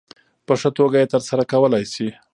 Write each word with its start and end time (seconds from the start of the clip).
په 0.45 0.53
ښه 0.61 0.69
توګه 0.77 0.97
یې 1.01 1.11
ترسره 1.13 1.43
کولای 1.51 1.83
شي. 1.93 2.07